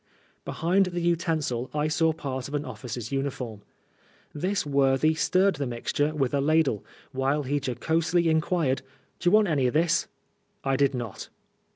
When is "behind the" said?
0.45-0.99